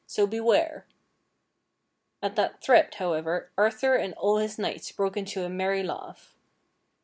[0.07, 0.87] So beware!"
[2.23, 6.35] At that threat, however, Arthur and all his knights broke into a merry laugh.